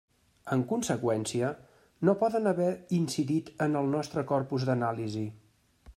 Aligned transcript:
En 0.53 0.61
conseqüència, 0.69 1.51
no 2.09 2.15
poden 2.23 2.53
haver 2.53 2.71
incidit 3.03 3.55
en 3.67 3.81
el 3.83 3.93
nostre 3.97 4.25
corpus 4.33 4.69
d'anàlisi. 4.71 5.27